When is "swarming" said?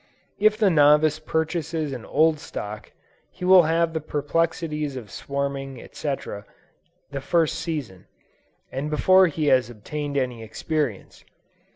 5.11-5.79